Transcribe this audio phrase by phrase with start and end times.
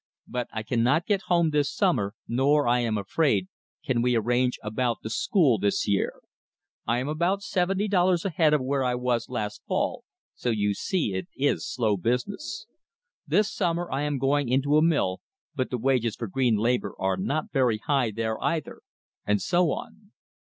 [0.27, 3.49] But I cannot get home this summer, nor, I am afraid,
[3.85, 6.21] can we arrange about the school this year.
[6.87, 10.03] I am about seventy dollars ahead of where I was last fall,
[10.33, 12.65] so you see it is slow business.
[13.27, 15.21] This summer I am going into a mill,
[15.53, 18.81] but the wages for green labor are not very high there either,"
[19.27, 20.13] and so on.